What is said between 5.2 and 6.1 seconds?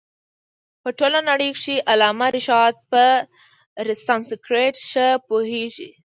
پوهيږي.